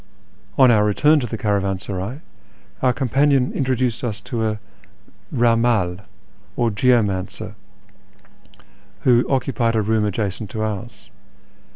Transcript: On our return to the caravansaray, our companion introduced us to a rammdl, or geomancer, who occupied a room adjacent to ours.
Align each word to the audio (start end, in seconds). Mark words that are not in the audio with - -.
On 0.57 0.71
our 0.71 0.83
return 0.83 1.19
to 1.19 1.27
the 1.27 1.37
caravansaray, 1.37 2.21
our 2.81 2.91
companion 2.91 3.53
introduced 3.53 4.03
us 4.03 4.19
to 4.21 4.43
a 4.47 4.59
rammdl, 5.31 6.03
or 6.55 6.71
geomancer, 6.71 7.53
who 9.01 9.23
occupied 9.29 9.75
a 9.75 9.81
room 9.83 10.03
adjacent 10.03 10.49
to 10.49 10.63
ours. 10.63 11.11